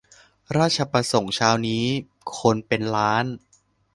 [0.57, 1.85] ราชประสงค์เช้านี้
[2.39, 3.25] คนเป็นล้าน